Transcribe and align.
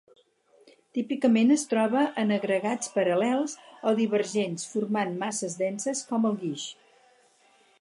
Típicament 0.97 1.55
es 1.55 1.65
troba 1.73 2.05
en 2.21 2.33
agregats 2.37 2.91
paral·lels 2.95 3.55
o 3.91 3.93
divergents, 4.01 4.67
formant 4.73 5.15
masses 5.21 5.59
denses 5.61 6.05
com 6.13 6.27
el 6.31 6.41
guix. 6.47 6.65